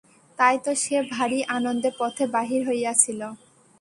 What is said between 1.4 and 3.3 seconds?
আনন্দে পথে বাহির হইয়াছিল।